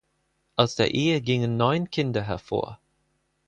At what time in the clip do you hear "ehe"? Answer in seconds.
0.95-1.21